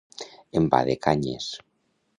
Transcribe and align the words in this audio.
Envà 0.61 0.81
de 0.89 0.97
canyes. 1.09 1.53